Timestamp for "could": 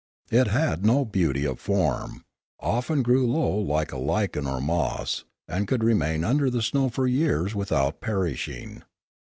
5.67-5.83